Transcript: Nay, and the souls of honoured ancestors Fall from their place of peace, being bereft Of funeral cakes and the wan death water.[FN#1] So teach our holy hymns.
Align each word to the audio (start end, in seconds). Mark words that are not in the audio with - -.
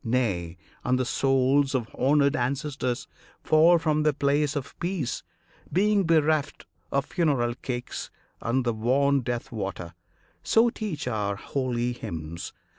Nay, 0.03 0.57
and 0.83 0.97
the 0.97 1.05
souls 1.05 1.75
of 1.75 1.87
honoured 1.93 2.35
ancestors 2.35 3.07
Fall 3.43 3.77
from 3.77 4.01
their 4.01 4.13
place 4.13 4.55
of 4.55 4.73
peace, 4.79 5.21
being 5.71 6.05
bereft 6.07 6.65
Of 6.91 7.05
funeral 7.05 7.53
cakes 7.53 8.09
and 8.41 8.65
the 8.65 8.73
wan 8.73 9.19
death 9.19 9.51
water.[FN#1] 9.51 9.93
So 10.41 10.71
teach 10.71 11.07
our 11.07 11.35
holy 11.35 11.93
hymns. 11.93 12.51